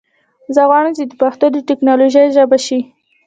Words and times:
زه 0.55 0.61
غواړم 0.69 0.93
چې 0.97 1.03
پښتو 1.21 1.45
د 1.51 1.57
ټکنالوژي 1.69 2.25
ژبه 2.35 2.57
شي. 2.65 2.79